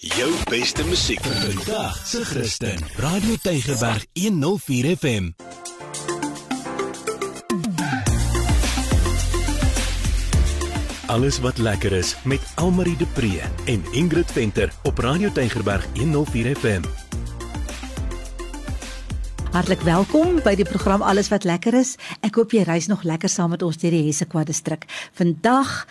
Jou 0.00 0.30
beste 0.48 0.80
musiek 0.88 1.20
vir 1.20 1.34
vandag 1.52 1.96
se 2.08 2.22
Christen. 2.24 2.78
Radio 2.96 3.34
Tygerberg 3.42 4.06
104 4.16 4.94
FM. 4.96 5.26
Alles 11.12 11.40
wat 11.44 11.60
lekker 11.60 11.92
is 11.92 12.14
met 12.24 12.40
Almarie 12.54 12.96
de 12.96 13.04
Pre 13.12 13.42
en 13.64 13.84
Ingrid 13.92 14.32
Venter 14.32 14.72
op 14.88 14.98
Radio 14.98 15.32
Tygerberg 15.32 15.84
104 15.94 16.56
FM. 16.56 16.88
Hartlik 19.52 19.80
welkom 19.84 20.40
by 20.46 20.54
die 20.54 20.64
program 20.64 21.02
Alles 21.02 21.28
wat 21.28 21.44
lekker 21.44 21.76
is. 21.76 21.96
Ek 22.24 22.40
hoop 22.40 22.56
jy 22.56 22.64
reis 22.64 22.88
nog 22.88 23.04
lekker 23.04 23.28
saam 23.28 23.52
met 23.52 23.62
ons 23.66 23.76
deur 23.76 23.92
die 23.92 24.06
Hessequa 24.08 24.46
distrik. 24.48 24.88
Vandag 25.12 25.84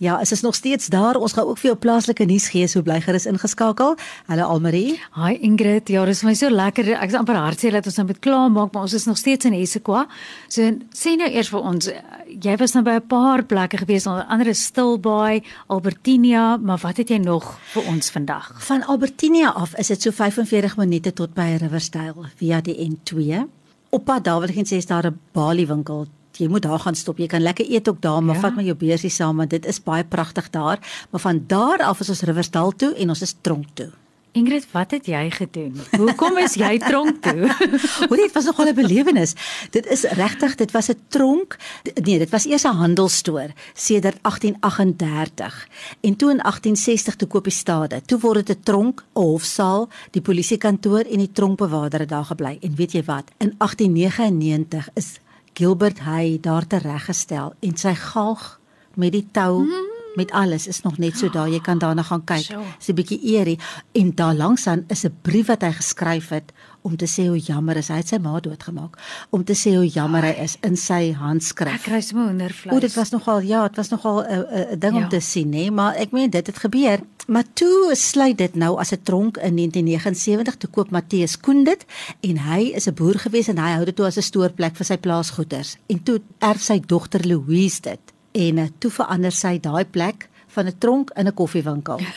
Ja, 0.00 0.14
is 0.20 0.30
ons 0.32 0.40
nog 0.40 0.54
steeds 0.54 0.86
daar. 0.86 1.14
Ons 1.20 1.34
gaan 1.36 1.44
ook 1.44 1.58
vir 1.60 1.68
jou 1.68 1.76
plaaslike 1.76 2.24
nuus 2.24 2.46
gee, 2.48 2.64
so 2.72 2.80
bly 2.80 3.02
gerus 3.04 3.26
ingeskakel. 3.28 3.98
Hallo 4.30 4.46
Almarie. 4.48 4.94
Hi 5.12 5.34
Ingrid. 5.44 5.90
Ja, 5.92 6.06
dit 6.08 6.14
is 6.14 6.22
my 6.24 6.32
so 6.34 6.48
lekker. 6.48 6.86
Ek 6.96 7.10
is 7.12 7.16
amper 7.18 7.36
hartseer 7.36 7.74
dat 7.76 7.84
ons 7.90 7.98
nou 8.00 8.06
moet 8.08 8.20
klaarmaak, 8.24 8.70
maar 8.72 8.86
ons 8.88 8.94
is 8.96 9.04
nog 9.04 9.18
steeds 9.20 9.44
in 9.44 9.52
Hessequa. 9.58 10.06
So 10.48 10.70
sê 10.96 11.12
nou 11.20 11.28
eers 11.28 11.50
vir 11.52 11.68
ons, 11.68 11.90
jy 12.32 12.54
was 12.62 12.72
nou 12.72 12.82
by 12.86 12.94
'n 12.96 13.06
paar 13.12 13.44
plekke 13.44 13.76
gewees, 13.76 14.06
onder 14.06 14.24
andere 14.24 14.54
Stilbaai, 14.54 15.42
Albertinia, 15.68 16.56
maar 16.56 16.78
wat 16.78 16.96
het 16.96 17.10
jy 17.10 17.18
nog 17.18 17.58
vir 17.74 17.82
ons 17.86 18.10
vandag? 18.10 18.56
Van 18.64 18.82
Albertinia 18.82 19.50
af 19.50 19.76
is 19.76 19.88
dit 19.88 20.00
so 20.02 20.10
45 20.10 20.78
minute 20.78 21.12
tot 21.12 21.34
by 21.34 21.58
Riverstyl 21.60 22.24
via 22.36 22.60
die 22.60 22.88
N2. 22.88 23.44
Op 23.90 24.04
pad 24.04 24.24
daar 24.24 24.40
wil 24.40 24.48
ek 24.48 24.56
net 24.56 24.72
sê 24.72 24.76
is 24.76 24.86
daar 24.86 25.06
'n 25.06 25.20
Bali 25.32 25.66
winkel 25.66 26.06
jy 26.40 26.48
moet 26.48 26.62
daar 26.62 26.78
gaan 26.78 26.94
stop. 26.98 27.18
Jy 27.18 27.26
kan 27.30 27.42
lekker 27.42 27.68
eet 27.70 27.88
ook 27.88 28.00
daar, 28.00 28.22
maar 28.22 28.34
ja. 28.34 28.40
vat 28.40 28.54
maar 28.54 28.64
jou 28.64 28.76
beursie 28.76 29.10
saam 29.10 29.36
want 29.36 29.50
dit 29.50 29.66
is 29.66 29.82
baie 29.82 30.04
pragtig 30.04 30.50
daar. 30.50 30.78
Maar 31.10 31.20
van 31.20 31.44
daar 31.46 31.82
af 31.86 32.00
is 32.00 32.08
ons 32.08 32.22
Riversdal 32.22 32.72
toe 32.76 32.94
en 32.94 33.08
ons 33.08 33.22
is 33.22 33.36
tronk 33.40 33.66
toe. 33.74 33.90
Ingrid, 34.30 34.66
wat 34.70 34.92
het 34.94 35.08
jy 35.10 35.24
gedoen? 35.34 35.74
Hoekom 35.98 36.36
is 36.38 36.54
jy 36.54 36.76
tronk 36.78 37.18
toe? 37.24 37.48
Hoor 38.08 38.20
dit 38.20 38.34
was 38.36 38.46
nogal 38.46 38.70
'n 38.70 38.74
belewenis. 38.78 39.34
Dit 39.74 39.86
is 39.90 40.04
regtig, 40.14 40.54
dit 40.54 40.70
was 40.70 40.90
'n 40.90 40.98
tronk. 41.08 41.58
Nee, 41.98 42.18
dit 42.18 42.30
was 42.30 42.46
eers 42.46 42.62
'n 42.62 42.78
handelsstoor 42.78 43.50
sedert 43.74 44.22
1838. 44.22 45.68
En 46.00 46.16
toe 46.16 46.30
in 46.30 46.40
1860 46.40 47.16
toe 47.16 47.28
koop 47.28 47.44
die 47.44 47.52
stade. 47.52 48.02
Toe 48.06 48.18
word 48.18 48.46
dit 48.46 48.58
'n 48.58 48.62
tronk, 48.62 49.02
'n 49.02 49.20
hofsaal, 49.20 49.88
die 50.10 50.22
polisiekantoor 50.22 51.04
en 51.10 51.18
die 51.18 51.32
tronkbewaarder 51.32 52.00
het 52.00 52.08
daar 52.08 52.24
gebly. 52.24 52.58
En 52.60 52.74
weet 52.74 52.92
jy 52.92 53.02
wat? 53.04 53.24
In 53.38 53.54
1899 53.58 54.88
is 54.94 55.18
Gilbert 55.54 56.00
hy 56.00 56.38
daar 56.40 56.66
te 56.66 56.78
reggestel 56.78 57.54
en 57.60 57.76
sy 57.76 57.94
galg 57.94 58.60
met 58.94 59.12
die 59.12 59.26
tou 59.32 59.62
mm. 59.64 59.88
met 60.16 60.30
alles 60.32 60.66
is 60.66 60.82
nog 60.82 60.98
net 60.98 61.16
so 61.16 61.30
daar 61.30 61.48
jy 61.48 61.60
kan 61.60 61.78
daarna 61.78 62.02
gaan 62.02 62.24
kyk. 62.24 62.48
Dis 62.78 62.88
'n 62.88 62.94
bietjie 62.94 63.20
eerie 63.20 63.58
en 63.92 64.14
daar 64.14 64.34
langs 64.34 64.66
aan 64.66 64.84
is 64.88 65.04
'n 65.04 65.16
brief 65.22 65.46
wat 65.46 65.62
hy 65.62 65.72
geskryf 65.72 66.28
het 66.28 66.52
om 66.82 66.96
te 66.96 67.06
sê 67.06 67.26
hoe 67.28 67.38
jammer 67.38 67.76
is 67.76 67.88
hy 67.88 68.00
het 68.00 68.08
sy 68.08 68.18
ma 68.18 68.38
doodgemaak 68.40 68.96
om 69.30 69.44
te 69.44 69.54
sê 69.58 69.74
hoe 69.76 69.86
jammer 69.86 70.24
hy 70.24 70.32
is 70.44 70.56
in 70.66 70.76
sy 70.76 71.12
handskrif. 71.16 71.74
Ek 71.80 71.86
kry 71.88 72.00
sommer 72.04 72.30
hoendervleis. 72.30 72.74
O 72.74 72.80
dit 72.80 72.94
was 72.96 73.12
nogal 73.14 73.42
ja, 73.46 73.66
dit 73.68 73.76
was 73.76 73.90
nogal 73.90 74.22
'n 74.24 74.78
ding 74.78 74.96
ja. 74.96 75.02
om 75.02 75.08
te 75.08 75.20
sien 75.20 75.50
nê, 75.50 75.70
maar 75.70 75.94
ek 75.96 76.12
meen 76.12 76.30
dit 76.30 76.46
het 76.46 76.58
gebeur. 76.58 77.00
Maar 77.26 77.44
toe 77.54 77.94
sluit 77.94 78.38
dit 78.38 78.54
nou 78.54 78.78
as 78.78 78.92
'n 78.92 79.02
tronk 79.02 79.36
in 79.36 79.54
1979 79.54 80.56
toe 80.56 80.70
koop 80.70 80.90
Matteus 80.90 81.36
Koen 81.40 81.64
dit 81.64 81.84
en 82.20 82.38
hy 82.38 82.72
is 82.74 82.86
'n 82.86 82.94
boer 82.94 83.18
gewees 83.18 83.48
en 83.48 83.58
hy 83.58 83.70
hou 83.76 83.84
dit 83.84 83.96
toe 83.96 84.06
as 84.06 84.16
'n 84.16 84.22
stoorplek 84.22 84.76
vir 84.76 84.86
sy 84.86 84.96
plaasgoeders. 84.96 85.76
En 85.86 86.02
toe 86.02 86.20
erf 86.38 86.62
sy 86.62 86.80
dogter 86.80 87.26
Louise 87.26 87.80
dit 87.80 88.00
en 88.32 88.58
eh, 88.58 88.68
toe 88.78 88.90
verander 88.90 89.32
sy 89.32 89.58
daai 89.58 89.84
plek 89.84 90.28
van 90.46 90.66
'n 90.66 90.78
tronk 90.78 91.10
in 91.16 91.26
'n 91.26 91.34
koffiewinkel. 91.34 92.00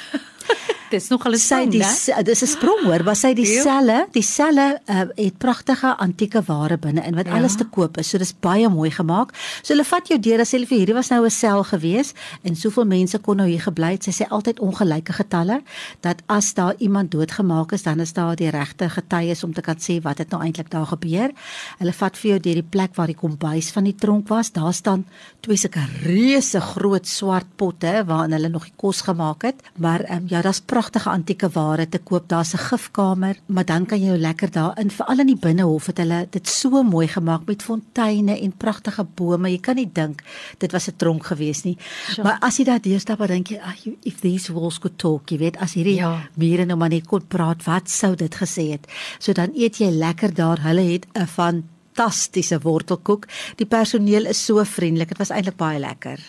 dis 0.94 1.10
nog 1.10 1.26
'n 1.26 1.38
sy 1.38 1.66
die 1.66 1.82
dis 2.24 2.44
'n 2.44 2.48
sprong 2.48 2.84
hoor, 2.86 3.04
was 3.04 3.20
sy 3.20 3.34
dieselfde, 3.34 4.08
dieselfde 4.12 4.80
uh, 4.90 5.06
het 5.16 5.38
pragtige 5.38 5.96
antieke 5.98 6.42
ware 6.46 6.78
binne 6.78 7.02
in 7.02 7.16
wat 7.16 7.26
ja. 7.28 7.38
alles 7.38 7.56
te 7.58 7.66
koop 7.66 7.98
is. 7.98 8.10
So 8.10 8.18
dis 8.18 8.34
baie 8.34 8.70
mooi 8.70 8.92
gemaak. 8.92 9.34
So 9.64 9.74
hulle 9.74 9.86
vat 9.86 10.08
jou 10.08 10.20
deur 10.20 10.40
as 10.40 10.52
hulle 10.52 10.68
vir 10.70 10.78
hierdie 10.78 10.94
was 10.96 11.10
nou 11.10 11.26
'n 11.26 11.32
sel 11.32 11.64
gewees 11.64 12.14
en 12.44 12.56
soveel 12.56 12.86
mense 12.86 13.18
kon 13.20 13.38
nou 13.38 13.48
hier 13.48 13.62
gebly 13.62 13.92
het. 13.98 14.04
Sy 14.04 14.12
sê 14.12 14.30
altyd 14.30 14.60
ongelyke 14.60 15.14
getalle 15.14 15.62
dat 16.02 16.22
as 16.28 16.54
daar 16.54 16.76
iemand 16.78 17.12
doodgemaak 17.12 17.72
is, 17.72 17.84
dan 17.84 18.00
is 18.00 18.14
daar 18.14 18.36
die 18.36 18.50
regte 18.50 18.90
getuies 18.90 19.44
om 19.44 19.54
te 19.54 19.62
kan 19.62 19.78
sê 19.78 20.02
wat 20.02 20.18
het 20.18 20.30
nou 20.30 20.42
eintlik 20.44 20.70
daar 20.70 20.86
gebeur. 20.86 21.32
Hulle 21.80 21.94
vat 21.94 22.18
vir 22.18 22.30
jou 22.32 22.40
deur 22.40 22.62
die 22.62 22.70
plek 22.70 22.96
waar 22.96 23.08
die 23.08 23.18
kombuis 23.18 23.72
van 23.72 23.84
die 23.84 23.96
tronk 23.96 24.28
was. 24.28 24.52
Daar 24.52 24.74
staan 24.74 25.06
twee 25.42 25.58
sulke 25.58 25.82
reuse 26.04 26.62
groot 26.62 27.08
swart 27.08 27.48
potte 27.56 28.04
waarin 28.06 28.32
hulle 28.32 28.50
nog 28.50 28.64
die 28.64 28.78
kos 28.78 29.02
gemaak 29.02 29.42
het. 29.42 29.56
Maar 29.78 30.06
um, 30.12 30.26
ja, 30.28 30.42
daar's 30.42 30.62
pragtige 30.62 30.83
antieke 30.92 31.50
ware 31.50 31.90
te 31.90 32.00
koop. 32.00 32.28
Daar's 32.28 32.54
'n 32.54 32.58
gifkamer, 32.58 33.36
maar 33.46 33.66
dan 33.66 33.86
kan 33.86 34.00
jy 34.00 34.08
jou 34.08 34.18
lekker 34.18 34.52
daarin, 34.52 34.92
veral 34.92 35.20
in 35.20 35.28
die 35.28 35.40
binnehof 35.40 35.86
het 35.86 35.98
hulle 35.98 36.28
dit 36.30 36.48
so 36.48 36.84
mooi 36.84 37.08
gemaak 37.08 37.46
met 37.46 37.64
fonteine 37.64 38.40
en 38.40 38.52
pragtige 38.58 39.04
bome. 39.04 39.50
Jy 39.50 39.60
kan 39.60 39.76
nie 39.76 39.90
dink 39.94 40.24
dit 40.58 40.72
was 40.72 40.88
'n 40.88 40.96
tronk 40.98 41.26
gewees 41.26 41.64
nie. 41.64 41.78
Sure. 42.08 42.24
Maar 42.24 42.38
as 42.40 42.58
jy 42.58 42.64
daar 42.64 42.82
deurstap, 42.82 43.18
dan 43.18 43.28
dink 43.28 43.48
jy, 43.48 43.60
if 44.04 44.20
these 44.20 44.54
walls 44.54 44.80
could 44.80 44.98
talk, 44.98 45.30
jy 45.30 45.38
weet, 45.38 45.58
as 45.58 45.74
hierdie 45.74 45.96
ja. 45.96 46.30
mure 46.36 46.66
nou 46.66 46.78
maar 46.78 46.90
net 46.90 47.08
kon 47.08 47.28
praat, 47.28 47.64
wat 47.64 47.90
sou 47.90 48.16
dit 48.16 48.36
gesê 48.36 48.72
het? 48.72 48.88
So 49.20 49.34
dan 49.34 49.52
eet 49.56 49.78
jy 49.78 49.90
lekker 49.90 50.34
daar. 50.34 50.62
Hulle 50.62 50.82
het 50.82 51.06
'n 51.14 51.28
fantastiese 51.28 52.60
wortelkoek. 52.60 53.28
Die 53.56 53.66
personeel 53.66 54.26
is 54.26 54.46
so 54.46 54.64
vriendelik. 54.64 55.08
Dit 55.08 55.18
was 55.18 55.30
eintlik 55.30 55.58
baie 55.58 55.80
lekker. 55.80 56.20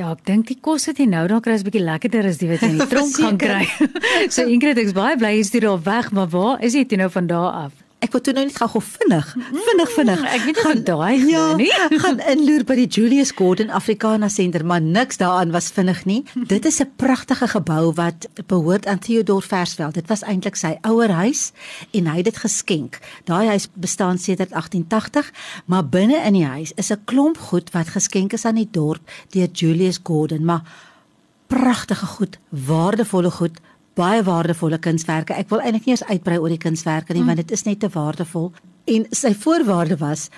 Ja, 0.00 0.08
ek 0.14 0.22
dink 0.24 0.48
die 0.48 0.56
kos 0.56 0.86
wat 0.88 1.00
jy 1.02 1.04
nou 1.10 1.26
daar 1.28 1.42
kry 1.44 1.58
is 1.58 1.64
bietjie 1.66 1.82
lekkerder 1.84 2.30
as 2.30 2.38
die 2.40 2.48
wat 2.48 2.62
jy 2.64 2.70
in 2.72 2.78
die 2.80 2.88
tronk 2.88 3.12
gaan 3.20 3.36
kry. 3.40 3.66
so 4.34 4.46
Ingrid, 4.48 4.80
ek's 4.80 4.96
baie 4.96 5.18
bly 5.20 5.34
jy 5.36 5.42
stuur 5.50 5.68
al 5.74 5.82
weg, 5.84 6.08
maar 6.16 6.30
waar 6.32 6.64
is 6.64 6.76
jy 6.78 6.86
toe 6.88 7.00
nou 7.02 7.10
van 7.12 7.28
daar 7.28 7.58
af? 7.66 7.81
Ek 8.02 8.10
wou 8.10 8.18
toe 8.24 8.32
nou 8.34 8.42
net 8.42 8.56
gou 8.58 8.80
vinnig, 8.82 9.28
vinnig 9.54 9.90
vinnig. 9.94 10.22
Ek 10.26 10.42
weet 10.42 10.56
nie 10.56 10.64
gaan 10.64 10.80
daai 10.88 11.26
ja, 11.28 11.42
nie. 11.54 11.68
gaan 12.02 12.18
inloer 12.32 12.64
by 12.66 12.74
die 12.80 12.88
Julius 12.90 13.30
Gordon 13.38 13.70
Africana 13.70 14.26
Center, 14.32 14.64
maar 14.66 14.82
niks 14.82 15.20
daaraan 15.20 15.54
was 15.54 15.70
vinnig 15.70 16.02
nie. 16.10 16.18
Dit 16.52 16.66
is 16.66 16.80
'n 16.82 16.90
pragtige 16.98 17.46
gebou 17.54 17.92
wat 17.94 18.26
behoort 18.50 18.86
aan 18.90 18.98
Theodor 18.98 19.42
Versveld. 19.42 19.94
Dit 19.94 20.10
was 20.10 20.26
eintlik 20.26 20.58
sy 20.58 20.74
ouer 20.82 21.14
huis 21.14 21.52
en 21.92 22.10
hy 22.10 22.16
het 22.16 22.24
dit 22.24 22.42
geskenk. 22.42 22.98
Daai 23.24 23.46
huis 23.54 23.68
bestaan 23.74 24.18
sedert 24.18 24.50
1880, 24.50 25.30
maar 25.66 25.86
binne 25.86 26.18
in 26.26 26.34
die 26.34 26.46
huis 26.46 26.72
is 26.74 26.90
'n 26.90 27.04
klomp 27.04 27.38
goed 27.38 27.70
wat 27.70 27.94
geskenk 27.94 28.32
is 28.32 28.44
aan 28.44 28.58
die 28.58 28.68
dorp 28.70 29.02
deur 29.30 29.48
Julius 29.52 30.00
Gordon, 30.02 30.44
maar 30.44 30.62
pragtige 31.46 32.06
goed, 32.06 32.38
waardevolle 32.48 33.30
goed 33.30 33.60
baie 33.98 34.22
waardevolle 34.24 34.78
kunswerke. 34.78 35.36
Ek 35.36 35.50
wil 35.52 35.60
eintlik 35.60 35.86
nie 35.86 35.96
eens 35.96 36.04
uitbrei 36.08 36.38
oor 36.38 36.52
die 36.52 36.60
kunswerke 36.60 37.12
nie, 37.12 37.22
mm. 37.22 37.32
want 37.32 37.42
dit 37.42 37.50
is 37.50 37.66
net 37.68 37.80
te 37.80 37.90
waardevol. 37.92 38.52
En 38.90 39.06
sy 39.14 39.34
voorwaarde 39.38 39.98
was 40.00 40.28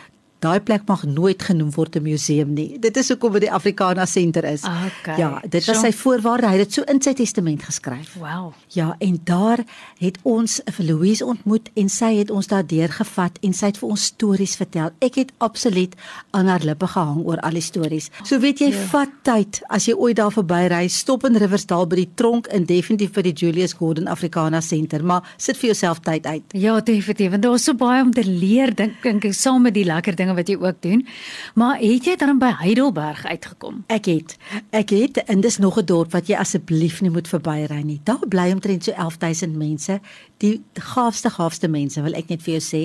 daai 0.45 0.61
plek 0.61 0.85
mag 0.89 1.05
nooit 1.09 1.43
genoem 1.43 1.71
word 1.75 1.97
'n 1.97 2.03
museum 2.03 2.53
nie. 2.55 2.79
Dit 2.79 2.97
is 2.97 3.09
hoekom 3.09 3.33
dit 3.33 3.47
die 3.47 3.53
Africana 3.53 4.07
Center 4.07 4.45
is. 4.45 4.63
Okay. 4.65 5.19
Ja, 5.19 5.43
dit 5.49 5.65
was 5.65 5.81
sy 5.81 5.93
voorwaarde. 5.93 6.47
Hy 6.47 6.59
het 6.59 6.69
dit 6.69 6.73
so 6.73 6.83
in 6.83 7.01
sy 7.03 7.13
testament 7.13 7.63
geskryf. 7.63 8.15
Wow. 8.19 8.53
Ja, 8.69 8.95
en 8.99 9.21
daar 9.25 9.65
het 9.99 10.19
ons 10.23 10.61
vir 10.65 10.85
Louise 10.85 11.25
ontmoet 11.25 11.71
en 11.75 11.89
sy 11.89 12.15
het 12.19 12.31
ons 12.31 12.47
daardeur 12.47 12.89
gevat 12.89 13.39
en 13.43 13.53
sy 13.53 13.67
het 13.67 13.79
vir 13.79 13.89
ons 13.89 14.05
stories 14.05 14.57
vertel. 14.57 14.91
Ek 14.99 15.15
het 15.15 15.33
absoluut 15.39 15.95
aan 16.31 16.47
haar 16.47 16.65
lippe 16.65 16.87
gehang 16.87 17.25
oor 17.25 17.41
al 17.41 17.57
die 17.59 17.65
stories. 17.65 18.11
So 18.25 18.39
weet 18.39 18.59
jy, 18.59 18.71
ja. 18.71 18.87
vat 18.93 19.11
tyd 19.23 19.63
as 19.69 19.89
jy 19.89 19.95
ooit 19.95 20.17
daar 20.17 20.33
verbyry, 20.33 20.89
stop 20.89 21.25
in 21.25 21.37
Riversdal 21.37 21.87
by 21.87 21.97
die 21.97 22.11
tronk 22.15 22.47
en 22.47 22.67
definitief 22.67 23.13
by 23.13 23.23
die 23.23 23.33
Julius 23.33 23.73
Gordon 23.73 24.09
Africana 24.09 24.61
Center, 24.61 25.05
maar 25.05 25.25
sit 25.37 25.57
vir 25.57 25.73
jouself 25.73 26.03
tyd 26.05 26.27
uit. 26.27 26.43
Ja, 26.53 26.81
definitief. 26.81 27.31
Want 27.31 27.43
daar 27.43 27.55
is 27.55 27.65
so 27.65 27.75
baie 27.75 28.03
om 28.03 28.13
te 28.13 28.25
leer 28.27 28.75
dink 28.75 29.05
ek 29.05 29.33
saam 29.33 29.63
met 29.63 29.75
die 29.75 29.87
lekker 29.87 30.17
dinge 30.17 30.34
wat 30.35 30.49
jy 30.49 30.57
ook 30.57 30.83
doen. 30.83 31.07
Maar 31.55 31.79
het 31.79 32.05
jy 32.05 32.17
dan 32.17 32.39
by 32.39 32.53
Heidelberg 32.59 33.25
uitgekom? 33.27 33.85
Ek 33.87 34.05
het. 34.05 34.37
Ek 34.71 34.91
het 34.91 35.23
en 35.25 35.41
dis 35.41 35.59
nog 35.59 35.79
'n 35.79 35.85
dorp 35.85 36.13
wat 36.13 36.27
jy 36.27 36.37
asseblief 36.37 37.01
nie 37.01 37.11
moet 37.11 37.29
verbyry 37.29 37.83
nie. 37.83 38.01
Daar 38.05 38.27
bly 38.29 38.53
omtrent 38.53 38.85
so 38.85 38.93
11000 38.93 39.57
mense, 39.57 40.01
die 40.39 40.63
gaafste 40.75 41.31
gaafste 41.31 41.69
mense 41.69 42.03
wil 42.03 42.15
ek 42.15 42.29
net 42.29 42.43
vir 42.43 42.59
jou 42.59 42.63
sê. 42.63 42.83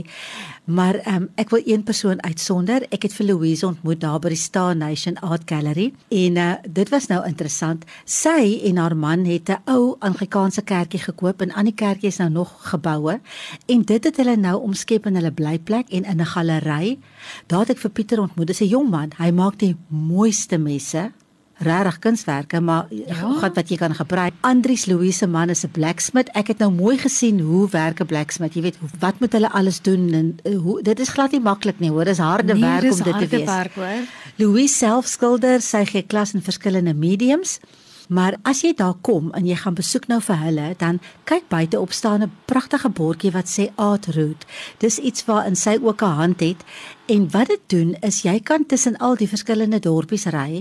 Maar 0.69 0.99
um, 1.09 1.29
ek 1.35 1.49
wil 1.49 1.61
een 1.65 1.83
persoon 1.83 2.21
uitsonder. 2.23 2.85
Ek 2.93 3.07
het 3.07 3.13
vir 3.13 3.25
Louise 3.25 3.65
ontmoet 3.67 4.01
daar 4.01 4.19
by 4.21 4.29
die 4.29 4.39
Star 4.39 4.75
Nation 4.77 5.17
Art 5.25 5.47
Gallery 5.49 5.89
en 6.13 6.37
uh, 6.37 6.53
dit 6.69 6.89
was 6.93 7.09
nou 7.09 7.25
interessant. 7.25 7.85
Sy 8.05 8.59
en 8.69 8.77
haar 8.77 8.95
man 8.97 9.25
het 9.25 9.49
'n 9.49 9.61
ou 9.65 9.95
Anglikaanse 9.99 10.61
kerkie 10.61 10.99
gekoop 10.99 11.41
en 11.41 11.53
aan 11.53 11.65
die 11.65 11.73
kerkie 11.73 12.07
is 12.07 12.17
nou 12.17 12.29
nog 12.29 12.53
geboue 12.69 13.19
en 13.65 13.81
dit 13.81 14.03
het 14.03 14.17
hulle 14.17 14.35
nou 14.37 14.61
omskep 14.61 15.05
in 15.05 15.15
hulle 15.15 15.31
blyplek 15.31 15.89
en 15.89 16.03
in 16.03 16.21
'n 16.21 16.25
galery. 16.25 16.99
Daar 17.47 17.59
het 17.59 17.69
ek 17.69 17.77
vir 17.77 17.91
Pieter 17.91 18.21
ontmoet. 18.21 18.47
Dis 18.47 18.61
'n 18.61 18.67
jong 18.67 18.89
man. 18.89 19.11
Hy 19.17 19.31
maak 19.31 19.59
die 19.59 19.75
mooiste 19.87 20.57
messe 20.57 21.11
regtig 21.59 21.99
kunswerke 21.99 22.61
maar 22.61 22.85
ja. 22.89 23.15
God 23.41 23.55
wat 23.55 23.69
jy 23.69 23.77
kan 23.77 23.95
gebruik. 23.95 24.33
Andries 24.41 24.85
Louise 24.85 25.27
man 25.27 25.49
is 25.49 25.63
'n 25.63 25.71
blacksmith. 25.71 26.29
Ek 26.33 26.47
het 26.47 26.57
nou 26.57 26.71
mooi 26.71 26.97
gesien 26.97 27.39
hoe 27.39 27.69
werk 27.69 27.99
'n 27.99 28.05
blacksmith. 28.05 28.53
Jy 28.53 28.61
weet 28.61 28.77
wat 28.99 29.19
moet 29.19 29.33
hulle 29.33 29.51
alles 29.51 29.81
doen 29.81 30.13
en 30.13 30.37
uh, 30.43 30.57
hoe 30.57 30.81
dit 30.81 30.99
is 30.99 31.09
glad 31.09 31.31
nie 31.31 31.39
maklik 31.39 31.79
nie 31.79 31.89
hoor. 31.89 32.05
Dis 32.05 32.17
harde 32.17 32.53
nee, 32.53 32.61
werk 32.61 32.91
om 32.91 33.03
dit 33.03 33.19
te 33.19 33.27
wees. 33.27 33.45
Werk, 33.45 33.75
hoor. 33.75 34.07
Louise 34.35 34.75
self 34.75 35.05
skilder, 35.07 35.61
sy 35.61 35.85
gee 35.85 36.01
klas 36.01 36.33
in 36.33 36.41
verskillende 36.41 36.93
mediums 36.93 37.59
Maar 38.09 38.39
as 38.41 38.63
jy 38.65 38.71
daar 38.73 38.95
kom 39.05 39.27
en 39.37 39.45
jy 39.45 39.53
gaan 39.61 39.75
besoek 39.77 40.07
nou 40.09 40.17
vir 40.25 40.39
hulle, 40.41 40.69
dan 40.81 40.97
kyk 41.29 41.43
buite 41.51 41.77
op 41.79 41.91
staan 41.93 42.23
'n 42.23 42.31
pragtige 42.45 42.89
bordjie 42.89 43.31
wat 43.31 43.45
sê 43.45 43.69
Art 43.75 44.05
Route. 44.05 44.47
Dis 44.77 44.97
iets 44.97 45.25
waarin 45.25 45.55
sy 45.55 45.77
ook 45.81 46.01
'n 46.01 46.17
hand 46.21 46.39
het 46.39 46.63
En 47.09 47.23
wat 47.31 47.47
dit 47.49 47.61
doen 47.65 47.95
is 48.05 48.19
jy 48.21 48.35
kan 48.45 48.65
tussen 48.69 48.97
al 49.01 49.15
die 49.17 49.27
verskillende 49.27 49.79
dorpies 49.81 50.27
ry 50.29 50.59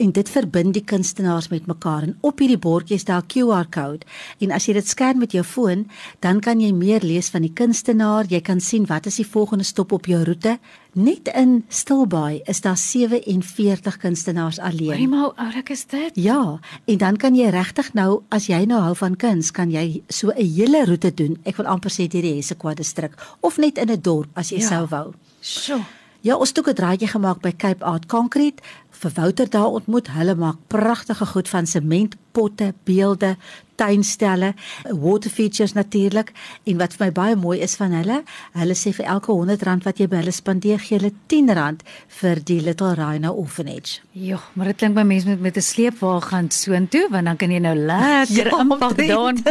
en 0.00 0.12
dit 0.16 0.30
verbind 0.32 0.72
die 0.72 0.84
kunstenaars 0.88 1.50
met 1.52 1.66
mekaar. 1.68 2.06
En 2.06 2.14
op 2.24 2.38
hierdie 2.40 2.56
bordjie 2.58 2.96
is 2.96 3.04
daar 3.04 3.20
'n 3.20 3.28
QR 3.28 3.68
code. 3.68 4.06
En 4.40 4.50
as 4.50 4.64
jy 4.64 4.72
dit 4.72 4.88
scan 4.88 5.18
met 5.18 5.32
jou 5.32 5.44
foon 5.44 5.90
dan 6.20 6.40
kan 6.40 6.60
jy 6.60 6.72
meer 6.72 7.02
lees 7.02 7.28
van 7.28 7.42
die 7.42 7.52
kunstenaar. 7.52 8.24
Jy 8.28 8.40
kan 8.40 8.60
sien 8.60 8.86
wat 8.86 9.06
is 9.06 9.16
die 9.16 9.26
volgende 9.26 9.64
stop 9.64 9.92
op 9.92 10.06
jou 10.06 10.24
roete. 10.24 10.58
Net 10.92 11.28
in 11.34 11.64
Stilbaai 11.68 12.40
is 12.44 12.60
daar 12.60 12.76
47 12.76 13.96
kunstenaars 13.96 14.58
alleen. 14.58 14.86
Hoorie 14.86 15.08
maar 15.08 15.24
hoe 15.24 15.36
oulik 15.36 15.68
is 15.68 15.86
dit? 15.86 16.10
Ja 16.14 16.60
en 16.84 16.96
dan 16.96 17.16
kan 17.16 17.34
jy 17.34 17.48
regtig 17.48 17.92
nou 17.92 18.22
as 18.28 18.46
jy 18.46 18.64
nou 18.64 18.80
hou 18.80 18.96
van 18.96 19.16
kuns 19.16 19.50
kan 19.50 19.70
jy 19.70 20.02
so 20.08 20.30
'n 20.30 20.44
hele 20.44 20.84
roete 20.84 21.14
doen. 21.14 21.38
Ek 21.44 21.56
wil 21.56 21.66
amper 21.66 21.90
sê 21.90 22.08
deur 22.08 22.22
die 22.22 22.34
Hessequa 22.34 22.74
distrik 22.74 23.36
of 23.40 23.58
net 23.58 23.78
in 23.78 23.90
'n 23.90 24.00
dorp 24.00 24.28
as 24.34 24.48
jy 24.48 24.58
ja. 24.58 24.68
sou 24.68 24.86
wou 24.86 25.14
Sjoe. 25.40 25.80
Ja, 26.20 26.36
ons 26.36 26.48
het 26.48 26.58
ook 26.58 26.68
'n 26.68 26.74
draaitjie 26.74 27.08
gemaak 27.08 27.40
by 27.40 27.52
Cape 27.56 27.84
Art 27.84 28.06
Concrete 28.06 28.62
vir 29.00 29.12
Wouter 29.14 29.50
daar 29.50 29.80
ontmoet. 29.80 30.12
Hulle 30.12 30.34
maak 30.34 30.56
pragtige 30.66 31.26
goed 31.26 31.48
van 31.48 31.66
sement, 31.66 32.16
potte, 32.32 32.74
beelde, 32.84 33.36
tuinstelle, 33.80 34.54
water 35.00 35.30
features 35.30 35.72
natuurlik. 35.72 36.32
En 36.68 36.78
wat 36.80 36.94
vir 36.96 37.06
my 37.06 37.12
baie 37.16 37.36
mooi 37.36 37.58
is 37.64 37.76
van 37.80 37.94
hulle, 37.96 38.20
hulle 38.58 38.76
sê 38.76 38.92
vir 38.96 39.08
elke 39.14 39.32
R100 39.32 39.86
wat 39.86 40.00
jy 40.00 40.08
by 40.10 40.20
hulle 40.20 40.34
spandeer, 40.34 40.82
gee 40.84 40.98
hulle 40.98 41.12
R10 41.30 41.80
vir 42.20 42.42
die 42.44 42.58
Little 42.60 42.92
Rhino 42.98 43.32
Orphanage. 43.40 44.02
Ja, 44.12 44.40
maar 44.54 44.72
dit 44.72 44.82
klink 44.82 44.98
by 44.98 45.06
mense 45.08 45.28
met 45.28 45.40
met 45.40 45.56
'n 45.56 45.64
sleepwa 45.64 46.20
gaan 46.20 46.50
soontoe, 46.50 47.06
want 47.10 47.24
dan 47.24 47.36
kan 47.36 47.50
jy 47.50 47.58
nou 47.58 47.74
lekker 47.74 48.50
ja, 48.50 48.60
inpak 48.62 48.96
daarin. 48.96 49.42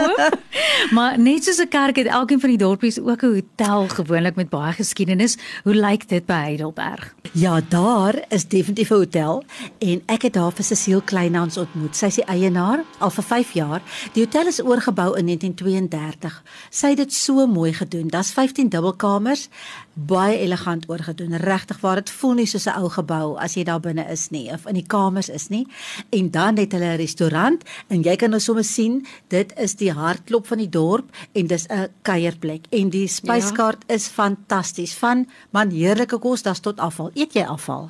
maar 0.96 1.20
net 1.20 1.44
soos 1.44 1.60
'n 1.60 1.68
kerk 1.68 1.96
het 1.96 2.08
elkeen 2.08 2.40
van 2.40 2.50
die 2.50 2.58
dorpies 2.58 3.00
ook 3.00 3.24
'n 3.24 3.34
hotel 3.34 3.88
gewoonlik 3.88 4.36
met 4.36 4.50
baie 4.50 4.74
geskiedenis. 4.74 5.38
Hoe 5.64 5.76
lyk 5.76 6.08
dit 6.08 6.26
by 6.26 6.34
Heidelberg? 6.34 7.16
Ja, 7.34 7.62
daar 7.70 8.16
is 8.30 8.48
definitief 8.48 8.90
'n 8.90 8.94
hotel 8.94 9.39
en 9.80 10.02
ek 10.06 10.22
het 10.28 10.34
daar 10.34 10.52
vir 10.52 10.66
Cecile 10.66 11.02
Kleinhans 11.02 11.58
ontmoet. 11.58 11.96
Sy 11.96 12.06
is 12.12 12.20
die 12.22 12.26
eienaar 12.26 12.84
al 13.00 13.10
vir 13.10 13.24
5 13.24 13.52
jaar. 13.54 13.82
Die 14.14 14.24
hotel 14.24 14.48
is 14.48 14.62
oorgebou 14.64 15.18
in 15.18 15.26
1932. 15.26 16.44
Sy 16.70 16.94
het 16.94 16.98
dit 16.98 17.14
so 17.14 17.48
mooi 17.48 17.74
gedoen. 17.74 18.08
Daar's 18.08 18.32
15 18.32 18.70
dubbelkamers, 18.70 19.50
baie 19.94 20.38
elegant 20.40 20.88
oorgedoen. 20.90 21.38
Regtig 21.38 21.80
waar 21.82 21.96
dit 21.96 22.10
voel 22.10 22.34
nie 22.34 22.48
soos 22.48 22.66
'n 22.68 22.80
ou 22.80 22.90
gebou 22.90 23.38
as 23.38 23.54
jy 23.56 23.64
daar 23.64 23.80
binne 23.80 24.06
is 24.12 24.30
nie 24.30 24.52
of 24.52 24.66
in 24.66 24.74
die 24.74 24.88
kamers 24.88 25.30
is 25.30 25.50
nie. 25.50 25.68
En 26.10 26.32
dan 26.32 26.58
het 26.58 26.72
hulle 26.72 26.94
'n 26.94 26.98
restaurant 26.98 27.64
en 27.88 28.02
jy 28.02 28.16
kan 28.16 28.30
nou 28.30 28.40
sommer 28.40 28.64
sien, 28.64 29.06
dit 29.28 29.54
is 29.58 29.76
die 29.76 29.92
hartklop 29.92 30.48
van 30.48 30.58
die 30.58 30.70
dorp 30.70 31.10
en 31.34 31.48
dis 31.48 31.66
'n 31.70 31.88
kuierplek 32.02 32.66
en 32.70 32.90
die 32.90 33.08
spyskaart 33.08 33.84
ja. 33.88 33.96
is 33.96 34.08
fantasties. 34.08 34.94
Van 34.94 35.28
man 35.52 35.70
heerlike 35.70 36.20
kos, 36.20 36.42
daar's 36.42 36.60
tot 36.60 36.80
afval. 36.80 37.12
Eet 37.14 37.34
jy 37.34 37.44
afval? 37.44 37.90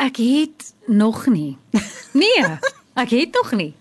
Ek 0.00 0.16
het 0.16 0.72
nog 0.86 1.26
nie. 1.26 1.56
Nee, 2.12 2.42
ek 2.98 3.12
het 3.14 3.36
nog 3.38 3.52
nie. 3.54 3.74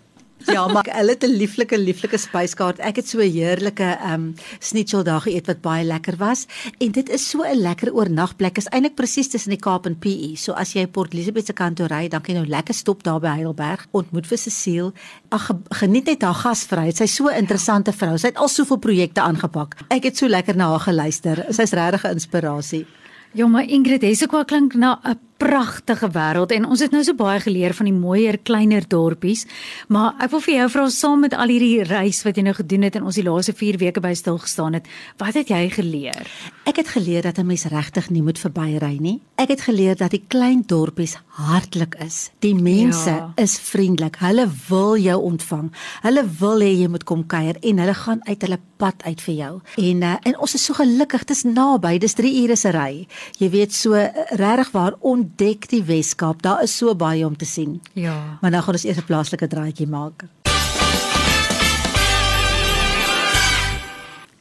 Ja, 0.46 0.68
maar 0.68 0.86
hulle 0.92 1.10
het 1.10 1.24
'n 1.24 1.34
lieflike 1.42 1.78
lieflike 1.78 2.18
spyskaart. 2.18 2.80
Ek 2.80 2.96
het 2.96 3.08
so 3.08 3.18
'n 3.18 3.32
heerlike 3.32 3.84
ehm 3.84 4.14
um, 4.14 4.36
schnitzel 4.60 5.04
daar 5.04 5.22
geëet 5.22 5.46
wat 5.46 5.62
baie 5.62 5.84
lekker 5.84 6.16
was 6.18 6.46
en 6.78 6.92
dit 6.92 7.10
is 7.10 7.30
so 7.30 7.42
'n 7.42 7.62
lekker 7.62 7.94
oornagplek. 7.94 8.58
Is 8.58 8.66
eintlik 8.70 8.96
presies 8.96 9.28
tussen 9.28 9.50
die 9.50 9.60
Kaap 9.60 9.86
en 9.86 10.00
PE. 10.00 10.36
So 10.36 10.52
as 10.52 10.74
jy 10.74 10.88
Port 10.88 11.14
Elizabeth 11.14 11.46
se 11.46 11.54
kant 11.54 11.76
toe 11.76 11.88
ry, 11.88 12.08
dan 12.08 12.22
kan 12.22 12.36
jy 12.36 12.42
nou 12.42 12.50
lekker 12.50 12.74
stop 12.74 13.04
daar 13.04 13.20
by 13.20 13.28
Heidelberg. 13.28 13.88
Ontmoet 13.92 14.28
vir 14.28 14.38
Cecile. 14.38 14.94
Ag 15.30 15.50
geniet 15.70 16.06
net 16.06 16.22
haar 16.22 16.34
gasvryheid. 16.34 16.98
Sy's 16.98 17.16
so 17.16 17.28
'n 17.28 17.38
interessante 17.38 17.94
vrou. 17.94 18.18
Sy 18.18 18.28
het 18.28 18.38
al 18.38 18.48
soveel 18.48 18.78
projekte 18.78 19.22
aangepak. 19.22 19.76
Ek 19.88 20.04
het 20.04 20.18
so 20.18 20.28
lekker 20.28 20.56
na 20.56 20.70
haar 20.70 20.80
geluister. 20.80 21.46
Sy's 21.50 21.72
regtig 21.72 22.04
'n 22.04 22.12
inspirasie. 22.12 22.86
Ja, 23.34 23.48
maar 23.48 23.64
Ingrid, 23.64 24.02
dis 24.02 24.24
ook 24.24 24.32
wel 24.32 24.46
klink 24.46 24.74
na 24.74 25.00
'n 25.04 25.29
pragtige 25.40 26.10
wêreld 26.14 26.52
en 26.52 26.68
ons 26.68 26.82
het 26.84 26.92
nou 26.94 27.02
so 27.04 27.16
baie 27.18 27.40
geleer 27.40 27.74
van 27.78 27.88
die 27.90 27.96
mooier 27.96 28.38
kleiner 28.44 28.86
dorpies, 28.88 29.46
maar 29.88 30.18
ek 30.20 30.34
wil 30.34 30.44
vir 30.46 30.56
jou 30.56 30.68
vra 30.76 30.86
saam 30.94 31.24
met 31.26 31.34
al 31.34 31.52
hierdie 31.52 31.86
reis 31.88 32.22
wat 32.28 32.38
jy 32.38 32.44
nou 32.46 32.56
gedoen 32.58 32.86
het 32.88 33.00
en 33.00 33.08
ons 33.08 33.18
die 33.18 33.26
laaste 33.26 33.56
4 33.56 33.80
weke 33.82 34.04
by 34.04 34.14
stil 34.20 34.40
gestaan 34.42 34.78
het, 34.78 34.90
wat 35.22 35.40
het 35.40 35.52
jy 35.54 35.64
geleer? 35.74 36.28
Ek 36.70 36.84
het 36.84 36.92
geleer 36.94 37.24
dat 37.24 37.40
'n 37.40 37.48
mens 37.48 37.66
regtig 37.66 38.10
nie 38.10 38.22
moet 38.22 38.40
verbyry 38.40 38.98
nie. 39.00 39.22
Ek 39.38 39.50
het 39.50 39.62
geleer 39.62 39.96
dat 39.96 40.12
die 40.12 40.24
klein 40.28 40.64
dorpies 40.68 41.18
hartlik 41.28 41.96
is. 41.96 42.30
Die 42.40 42.56
mense 42.56 43.10
ja. 43.10 43.32
is 43.36 43.60
vriendelik. 43.60 44.20
Hulle 44.20 44.48
wil 44.68 44.98
jou 44.98 45.22
ontvang. 45.22 45.72
Hulle 46.02 46.24
wil 46.40 46.60
hê 46.60 46.82
jy 46.82 46.88
moet 46.88 47.04
kom 47.04 47.26
kuier 47.26 47.56
en 47.62 47.78
hulle 47.78 47.94
gaan 47.94 48.20
uit 48.24 48.42
hulle 48.42 48.60
pad 48.78 49.04
uit 49.04 49.22
vir 49.22 49.36
jou. 49.36 49.62
En 49.78 50.02
uh, 50.02 50.16
en 50.24 50.40
ons 50.40 50.54
is 50.54 50.64
so 50.64 50.74
gelukkig, 50.74 51.26
dit 51.26 51.36
is 51.36 51.44
naby, 51.44 51.98
dis 51.98 52.14
3 52.14 52.44
ure 52.44 52.56
se 52.56 52.70
ry 52.70 53.08
jy 53.40 53.50
weet 53.54 53.76
so 53.76 53.98
eh, 53.98 54.10
regtig 54.40 54.72
waar 54.76 54.96
ontdek 55.30 55.70
die 55.70 55.84
Weskaap. 55.84 56.42
Daar 56.42 56.64
is 56.64 56.78
so 56.78 56.96
baie 56.96 57.26
om 57.26 57.38
te 57.38 57.46
sien. 57.46 57.82
Ja. 57.94 58.38
Maar 58.42 58.52
nou 58.52 58.64
gaan 58.64 58.74
ons 58.74 58.84
eers 58.84 58.98
'n 58.98 59.06
plaaslike 59.06 59.48
draaitjie 59.48 59.88
maak. 59.88 60.26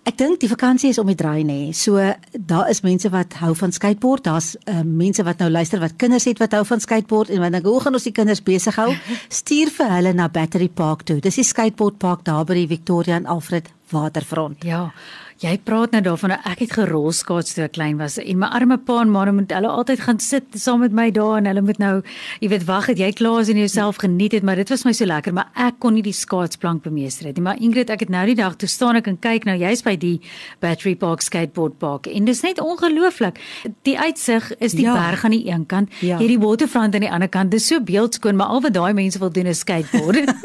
Ek 0.02 0.16
dink 0.16 0.40
die 0.40 0.48
vakansie 0.48 0.88
is 0.88 0.98
om 0.98 1.06
die 1.06 1.14
draai 1.14 1.44
nê. 1.44 1.72
So 1.72 2.14
daar 2.32 2.70
is 2.70 2.80
mense 2.80 3.10
wat 3.10 3.34
hou 3.34 3.54
van 3.54 3.72
skateboard. 3.72 4.24
Daar's 4.24 4.56
uh, 4.64 4.80
mense 4.80 5.22
wat 5.22 5.38
nou 5.38 5.50
luister 5.50 5.80
wat 5.80 5.96
kinders 5.96 6.24
het 6.24 6.38
wat 6.38 6.52
hou 6.52 6.64
van 6.64 6.80
skateboard 6.80 7.28
en 7.28 7.40
wat 7.40 7.52
dink 7.52 7.64
hoe 7.64 7.80
gaan 7.80 7.92
ons 7.92 8.02
die 8.02 8.12
kinders 8.12 8.42
besig 8.42 8.74
hou? 8.76 8.96
Stuur 9.28 9.70
vir 9.70 9.90
hulle 9.90 10.12
na 10.12 10.28
Battery 10.28 10.68
Park 10.68 11.02
toe. 11.02 11.20
Dis 11.20 11.34
die 11.34 11.44
skateboard 11.44 11.98
park 11.98 12.24
daar 12.24 12.44
by 12.44 12.54
die 12.54 12.66
Victoria 12.66 13.16
en 13.16 13.26
Alfred 13.26 13.68
waterfront. 13.90 14.64
Ja. 14.64 14.92
Jy 15.38 15.52
praat 15.62 15.92
nou 15.94 16.00
daarvan 16.02 16.32
ek 16.34 16.64
het 16.64 16.72
gerolskaats 16.74 17.52
toe 17.54 17.68
ek 17.68 17.76
klein 17.76 18.00
was 18.00 18.16
en 18.18 18.40
my 18.40 18.48
arme 18.58 18.74
pa 18.82 18.96
en 19.04 19.10
ma 19.14 19.20
moet 19.30 19.52
hulle 19.54 19.68
altyd 19.70 20.00
gaan 20.02 20.18
sit 20.18 20.56
saam 20.58 20.80
met 20.82 20.90
my 20.90 21.12
daar 21.14 21.36
en 21.38 21.46
hulle 21.46 21.62
moet 21.62 21.78
nou 21.78 21.92
jy 22.40 22.48
weet 22.50 22.64
wag 22.66 22.88
het 22.90 22.98
jy 22.98 23.12
klaar 23.14 23.44
is 23.44 23.52
en 23.52 23.60
jouself 23.60 24.00
geniet 24.02 24.34
het 24.34 24.42
maar 24.42 24.58
dit 24.58 24.72
was 24.72 24.82
my 24.82 24.90
so 24.92 25.06
lekker 25.06 25.36
maar 25.36 25.52
ek 25.54 25.78
kon 25.78 25.94
nie 25.94 26.02
die 26.02 26.14
skaatsplank 26.16 26.82
bemeester 26.82 27.28
het 27.28 27.38
nie. 27.38 27.44
Maar 27.46 27.62
Ingrid 27.62 27.92
ek 27.94 28.02
het 28.02 28.10
nou 28.10 28.24
die 28.26 28.34
dag 28.34 28.56
toe 28.58 28.66
staan 28.68 28.98
ek 28.98 29.06
en 29.12 29.18
kyk 29.22 29.46
nou 29.46 29.54
jy's 29.60 29.84
by 29.86 29.94
die 29.94 30.16
Battery 30.58 30.96
Park 30.98 31.22
skateboard 31.22 31.78
park 31.78 32.10
en 32.10 32.26
dis 32.26 32.42
net 32.42 32.58
ongelooflik. 32.58 33.38
Die 33.86 33.94
uitsig 33.94 34.50
is 34.58 34.74
die 34.74 34.88
ja. 34.88 34.96
berg 34.98 35.22
aan 35.22 35.36
die 35.36 35.46
een 35.46 35.68
kant 35.70 35.94
ja. 36.02 36.18
hierdie 36.18 36.40
waterfront 36.42 36.98
aan 36.98 37.06
die 37.06 37.12
ander 37.14 37.30
kant 37.30 37.54
dis 37.54 37.70
so 37.70 37.78
beeldskoon 37.78 38.34
maar 38.34 38.50
al 38.56 38.64
wat 38.66 38.74
daai 38.74 38.90
mense 38.98 39.22
wil 39.22 39.30
doen 39.30 39.54
is 39.54 39.62
skateboard. 39.62 40.34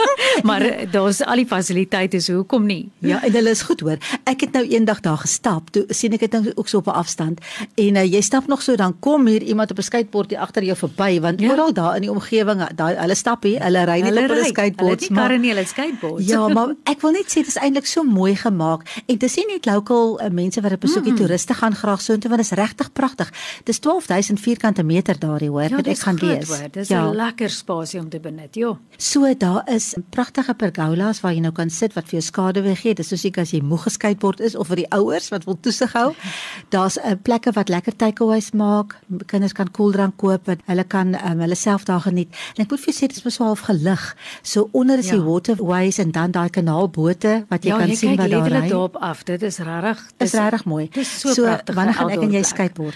Maar 0.43 0.63
daar's 0.91 1.21
al 1.21 1.39
die 1.43 1.47
fasiliteite 1.47 2.19
so 2.23 2.41
hoekom 2.41 2.65
nie? 2.65 2.89
Ja 3.05 3.19
en 3.23 3.35
hulle 3.35 3.51
is 3.53 3.61
goed 3.67 3.83
hoor. 3.85 3.99
Ek 4.29 4.41
het 4.45 4.55
nou 4.57 4.63
een 4.65 4.82
eendag 4.83 4.99
daar 4.99 5.17
gestap. 5.17 5.69
Toe 5.71 5.85
sien 5.95 6.13
ek 6.15 6.25
dit 6.25 6.35
nou 6.35 6.51
ook 6.55 6.67
so 6.67 6.77
op 6.77 6.87
'n 6.87 6.97
afstand. 6.99 7.39
En 7.75 7.95
uh, 7.95 8.03
jy 8.03 8.21
stap 8.21 8.47
nog 8.47 8.61
so 8.61 8.75
dan 8.75 8.99
kom 8.99 9.27
hier 9.27 9.41
iemand 9.41 9.71
op 9.71 9.77
'n 9.77 9.81
skateboard 9.81 10.29
hier 10.29 10.39
agter 10.39 10.63
jou 10.63 10.77
verby 10.77 11.19
want 11.19 11.39
ja. 11.39 11.51
oral 11.51 11.73
daar 11.73 11.95
in 11.95 12.01
die 12.01 12.11
omgewing, 12.11 12.67
daai 12.75 12.95
hulle 12.95 13.15
stap 13.15 13.43
hier, 13.43 13.63
hulle 13.63 13.83
ry 13.85 14.01
net 14.01 14.29
op 14.29 14.37
'n 14.37 14.45
skateboard. 14.45 14.99
Hulle 14.99 15.19
karre 15.19 15.37
nie, 15.37 15.49
hulle 15.49 15.65
skateboards. 15.65 16.27
Ja, 16.27 16.47
maar 16.47 16.75
ek 16.93 17.01
wil 17.01 17.11
net 17.11 17.27
sê 17.27 17.33
dit 17.33 17.47
is 17.47 17.55
eintlik 17.57 17.85
so 17.85 18.03
mooi 18.03 18.35
gemaak 18.35 19.03
en 19.05 19.17
dit 19.17 19.35
nie 19.35 19.45
net 19.45 19.65
local 19.65 20.21
uh, 20.21 20.29
mense 20.29 20.61
wat 20.61 20.71
op 20.71 20.79
besoekie 20.79 21.11
mm. 21.11 21.17
toeriste 21.17 21.53
gaan 21.53 21.75
graag 21.75 22.01
so 22.01 22.13
intoe 22.13 22.29
want 22.29 22.41
dit 22.41 22.51
is 22.51 22.57
regtig 22.57 22.91
pragtig. 22.91 23.31
Dis 23.63 23.79
12000 23.79 24.39
vierkante 24.39 24.83
meter 24.83 25.19
daar 25.19 25.39
hoor, 25.39 25.69
ja, 25.69 25.75
wat 25.75 25.87
ek 25.87 25.99
gaan 25.99 26.15
lees. 26.15 26.49
Dis 26.71 26.89
'n 26.89 26.93
ja. 26.93 27.13
lekker 27.13 27.49
spasie 27.49 27.99
om 27.99 28.09
te 28.09 28.19
benut, 28.19 28.55
ja. 28.55 28.77
So 28.97 29.33
daar 29.37 29.69
is 29.69 29.95
pragtige 30.09 30.53
pergolas 30.53 31.21
waar 31.21 31.33
jy 31.33 31.39
nou 31.39 31.53
kan 31.53 31.69
sit 31.69 31.93
wat 31.93 32.03
vir 32.03 32.19
jou 32.19 32.21
skaduwee 32.21 32.75
gee. 32.75 32.93
Dis 32.93 33.07
soos 33.07 33.25
ek 33.25 33.37
as 33.37 33.51
jy 33.51 33.61
moeg 33.61 33.83
geskateboard 33.83 34.39
is 34.39 34.55
of 34.55 34.72
vir 34.73 34.83
die 34.83 34.89
ouers 34.97 35.29
wat 35.33 35.47
wil 35.47 35.57
toesig 35.61 35.93
hou. 35.97 36.09
Daar's 36.73 36.97
'n 36.97 37.13
uh, 37.13 37.17
plekke 37.21 37.53
wat 37.53 37.69
lekker 37.69 37.95
takeaways 37.95 38.51
maak. 38.51 38.97
Kinders 39.25 39.53
kan 39.53 39.71
koeldrank 39.71 40.17
koop 40.17 40.47
en 40.47 40.59
hulle 40.65 40.83
kan 40.83 41.15
um, 41.15 41.39
hulle 41.39 41.55
self 41.55 41.85
daar 41.85 42.01
geniet. 42.01 42.29
En 42.57 42.65
ek 42.65 42.71
moet 42.71 42.79
vir 42.79 42.93
sê 42.93 43.07
dit 43.07 43.17
is 43.17 43.23
mos 43.23 43.37
half 43.37 43.59
gelig. 43.69 44.15
So 44.41 44.69
onder 44.71 44.97
is 44.97 45.09
ja. 45.09 45.15
die 45.15 45.23
waterways 45.23 45.97
en 45.97 46.11
dan 46.11 46.31
daai 46.31 46.49
kanaalbote 46.49 47.45
wat 47.49 47.63
jy 47.63 47.69
ja, 47.69 47.77
kan 47.77 47.89
jy 47.89 47.95
sien 47.95 48.15
wat 48.17 48.17
daar 48.17 48.27
ry. 48.29 48.31
Ja, 48.31 48.37
jy 48.37 48.43
kyk 48.43 48.51
letterlik 48.51 48.71
daarop 48.71 48.95
af. 48.95 49.23
Dit 49.23 49.41
is 49.41 49.57
regtig 49.57 49.99
dis 50.17 50.33
regtig 50.33 50.65
mooi. 50.65 50.89
Dis 50.93 51.19
so, 51.19 51.33
so 51.33 51.43
pragtig. 51.43 51.75
Wanneer 51.75 51.93
gaan 51.93 52.09
ek 52.09 52.21
en 52.21 52.31
jy 52.31 52.43
skateboard? 52.43 52.95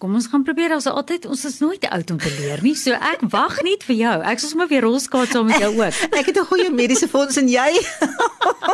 Kom 0.00 0.14
ons 0.16 0.30
gaan 0.32 0.40
probeer. 0.40 0.72
Ons 0.72 0.86
altyd 0.88 1.26
ons 1.28 1.42
is 1.44 1.58
nooit 1.60 1.80
te 1.80 1.88
oud 1.92 2.10
om 2.14 2.18
te 2.18 2.30
leer 2.38 2.62
nie. 2.64 2.72
So 2.78 2.96
ek 2.96 3.20
wag 3.34 3.58
net 3.66 3.84
vir 3.84 3.98
jou. 3.98 4.14
Ek 4.32 4.40
sal 4.40 4.54
sommer 4.54 4.70
weer 4.70 4.86
rolskaats 4.86 5.34
saam 5.36 5.50
met 5.50 5.60
jou 5.60 5.74
ook. 5.76 5.98
ek 6.20 6.30
het 6.32 6.40
'n 6.40 6.48
goeie 6.48 6.70
mediese 6.72 7.08
fonds 7.08 7.36
en 7.36 7.48
jy. 7.52 7.68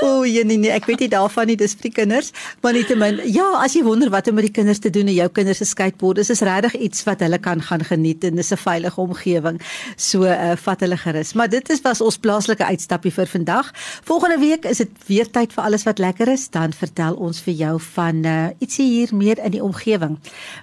O, 0.00 0.22
nee 0.22 0.44
nee 0.44 0.58
nee, 0.58 0.70
ek 0.70 0.86
weet 0.88 1.04
nie 1.04 1.10
daarvan 1.12 1.50
nie, 1.50 1.56
dis 1.58 1.74
vir 1.74 1.88
die 1.88 1.94
kinders, 2.00 2.30
maar 2.62 2.74
nietemin, 2.76 3.20
ja, 3.26 3.46
as 3.60 3.74
jy 3.76 3.82
wonder 3.86 4.10
wat 4.12 4.28
om 4.30 4.38
met 4.38 4.48
die 4.48 4.54
kinders 4.54 4.80
te 4.82 4.90
doen 4.90 5.10
en 5.10 5.16
jou 5.16 5.28
kinders 5.40 5.60
se 5.62 5.68
skateboard, 5.68 6.20
dis 6.20 6.30
is 6.30 6.42
regtig 6.46 6.76
iets 6.88 7.04
wat 7.08 7.24
hulle 7.24 7.38
kan 7.42 7.62
gaan 7.62 7.84
geniet 7.84 8.24
en 8.24 8.36
dis 8.36 8.52
'n 8.52 8.56
veilige 8.56 9.00
omgewing. 9.00 9.60
So 9.96 10.24
uh, 10.24 10.56
vat 10.56 10.80
hulle 10.80 10.96
gerus. 10.96 11.32
Maar 11.34 11.48
dit 11.48 11.70
is 11.70 11.80
was 11.82 12.00
ons 12.00 12.18
plaaslike 12.18 12.64
uitstappie 12.64 13.12
vir 13.12 13.26
vandag. 13.26 13.72
Volgende 14.04 14.38
week 14.38 14.64
is 14.64 14.78
dit 14.78 14.90
weer 15.06 15.30
tyd 15.30 15.52
vir 15.52 15.64
alles 15.64 15.84
wat 15.84 15.98
lekker 15.98 16.28
is, 16.28 16.48
dan 16.50 16.72
vertel 16.72 17.14
ons 17.14 17.40
vir 17.40 17.54
jou 17.54 17.80
van 17.80 18.24
uh, 18.24 18.48
ietsie 18.58 18.86
hier 18.86 19.14
meer 19.14 19.38
in 19.44 19.50
die 19.50 19.62
omgewing. 19.62 20.18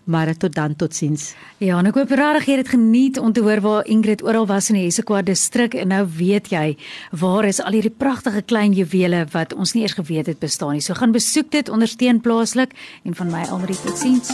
Maar 0.05 0.37
tot 0.37 0.53
dan, 0.53 0.75
totsiens. 0.75 1.33
Ja, 1.57 1.79
en 1.79 1.87
ek 1.89 1.95
hoop 1.97 2.11
regtig 2.11 2.45
jy 2.45 2.57
het 2.57 2.65
dit 2.65 2.73
geniet 2.75 3.17
om 3.17 3.33
te 3.33 3.41
hoor 3.41 3.61
waar 3.61 3.85
Ingrid 3.85 4.23
oral 4.23 4.45
was 4.47 4.69
in 4.69 4.77
die 4.77 4.85
Hesekwa 4.85 5.21
distrik 5.25 5.73
en 5.73 5.89
nou 5.93 6.03
weet 6.17 6.51
jy 6.51 6.77
waar 7.11 7.47
is 7.49 7.59
al 7.63 7.77
hierdie 7.77 7.93
pragtige 7.93 8.43
klein 8.45 8.75
juwele 8.77 9.16
wat 9.31 9.53
ons 9.53 9.73
nie 9.73 9.83
eers 9.85 9.97
geweet 9.97 10.27
het 10.27 10.39
bestaan 10.39 10.77
nie. 10.77 10.81
So 10.81 10.93
gaan 10.93 11.11
besoek 11.11 11.51
dit 11.51 11.69
ondersteun 11.69 12.21
plaaslik 12.21 12.75
en 13.03 13.15
van 13.15 13.31
my 13.31 13.45
Almarie 13.49 13.79
totsiens. 13.81 14.31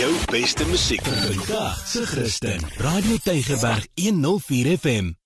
Jou 0.00 0.12
beste 0.32 0.64
musiek 0.70 1.04
vir 1.04 1.34
vandag 1.34 1.86
se 1.86 2.06
Christen. 2.06 2.64
Radio 2.80 3.16
Tygerberg 3.24 3.86
104 3.94 4.78
FM. 4.78 5.19